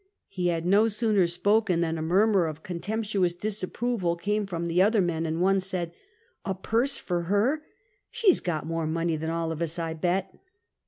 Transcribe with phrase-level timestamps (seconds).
[0.27, 4.81] "He had no sooner spoken than a murmur of con temptuous disapproval came from the
[4.81, 5.91] other men, and one said:"
[6.43, 7.61] A purse for her!
[8.09, 10.33] She 's got more money than all of us, I bet